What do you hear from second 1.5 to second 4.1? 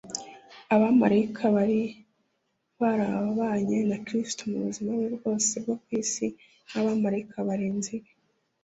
bari barabanye na